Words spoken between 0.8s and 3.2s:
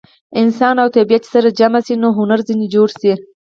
او طبیعت چې سره جمع شي نو هنر ځینې جوړ شي.